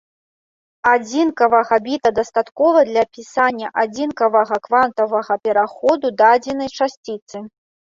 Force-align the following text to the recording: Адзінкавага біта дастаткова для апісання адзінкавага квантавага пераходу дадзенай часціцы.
Адзінкавага 0.91 1.77
біта 1.87 2.09
дастаткова 2.19 2.79
для 2.89 2.99
апісання 3.09 3.67
адзінкавага 3.83 4.55
квантавага 4.71 5.33
пераходу 5.47 6.15
дадзенай 6.25 6.69
часціцы. 6.83 7.37